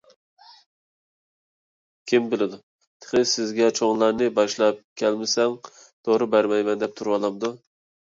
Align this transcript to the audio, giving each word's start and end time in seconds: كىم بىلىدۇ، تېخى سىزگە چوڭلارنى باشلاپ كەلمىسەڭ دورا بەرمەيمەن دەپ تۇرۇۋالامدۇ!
كىم 2.11 2.23
بىلىدۇ، 2.31 2.57
تېخى 2.85 3.21
سىزگە 3.31 3.67
چوڭلارنى 3.81 4.29
باشلاپ 4.39 4.79
كەلمىسەڭ 5.03 5.53
دورا 6.09 6.29
بەرمەيمەن 6.33 6.83
دەپ 6.85 6.97
تۇرۇۋالامدۇ! 7.03 7.53